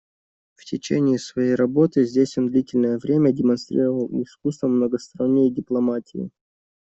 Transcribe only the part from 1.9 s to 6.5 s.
здесь он длительное время демонстрировал искусство многосторонней дипломатии.